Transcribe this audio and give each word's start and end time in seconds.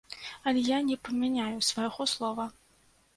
Але 0.51 0.61
я 0.67 0.77
не 0.87 0.95
памяняю 1.07 1.65
свайго 1.67 2.07
слова. 2.13 2.47